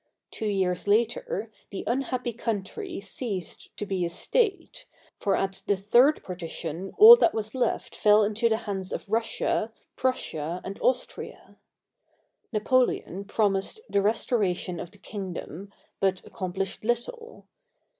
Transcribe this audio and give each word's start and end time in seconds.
Two 0.31 0.47
years 0.47 0.87
later, 0.87 1.51
the 1.69 1.83
unhappy 1.85 2.33
country 2.33 2.99
ceased 2.99 3.69
to 3.77 3.85
be 3.85 4.03
a 4.03 4.09
state, 4.09 4.87
for 5.19 5.35
at 5.35 5.61
the 5.67 5.77
Third 5.77 6.23
Par 6.23 6.35
tition 6.37 6.91
all 6.97 7.15
that 7.17 7.35
was 7.35 7.53
left 7.53 7.95
fell 7.95 8.23
into 8.23 8.49
the 8.49 8.57
hands 8.65 8.91
of 8.91 9.07
Russia, 9.07 9.71
Prussia, 9.95 10.59
and 10.63 10.81
Austria. 10.81 11.59
Napoleon 12.51 13.25
promised 13.25 13.79
the 13.87 14.01
restoration 14.01 14.79
of 14.79 14.89
the 14.89 14.97
king 14.97 15.33
dom, 15.33 15.71
but 15.99 16.25
accomplished 16.25 16.83
little. 16.83 17.45